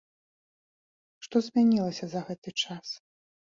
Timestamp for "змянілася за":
1.49-2.25